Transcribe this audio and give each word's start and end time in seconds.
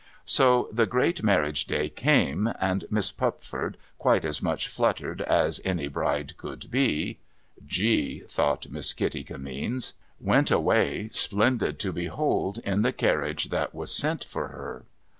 So, 0.25 0.67
the 0.71 0.87
great 0.87 1.21
marriage 1.21 1.65
day 1.65 1.87
came, 1.87 2.51
and 2.59 2.85
Miss 2.89 3.11
Pupford, 3.11 3.77
quite 3.99 4.25
as 4.25 4.41
much 4.41 4.67
fluttered 4.67 5.21
as 5.21 5.61
any 5.63 5.87
bride 5.87 6.37
could 6.37 6.71
be 6.71 7.19
(G! 7.67 8.21
thought 8.27 8.71
Miss 8.71 8.93
Kitty 8.93 9.23
Kimmeens), 9.23 9.93
went 10.19 10.49
away, 10.49 11.09
splendid 11.09 11.77
to 11.81 11.93
behold, 11.93 12.57
in 12.63 12.81
the 12.81 12.91
carriage 12.91 13.49
that 13.49 13.75
was 13.75 13.93
sent 13.93 14.23
for 14.23 14.47
her. 14.47 14.85